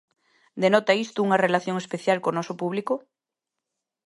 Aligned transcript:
Denota 0.63 0.99
isto 1.05 1.19
unha 1.25 1.41
relación 1.45 1.75
especial 1.83 2.17
co 2.23 2.35
noso 2.37 2.53
público? 2.61 2.93